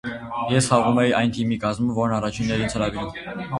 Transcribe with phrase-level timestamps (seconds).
[0.53, 3.49] Ես խաղում էի այն թիմի կազմում, որն առաջինն էր ինձ հրավիրում։